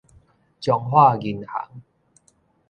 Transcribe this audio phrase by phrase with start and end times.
[0.59, 1.83] 彰化銀行